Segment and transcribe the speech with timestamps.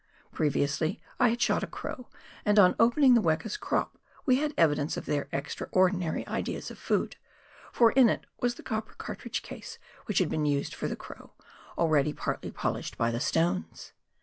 [0.31, 2.09] Previously I had shot a crow,
[2.43, 6.79] and on opening the weka's crop we had evidence of their extra ordinary ideas of
[6.79, 7.17] food,
[7.71, 9.77] for in it was the copper cartridge case
[10.07, 11.33] which had been used for the crow,
[11.77, 13.93] already partly polished by the stones.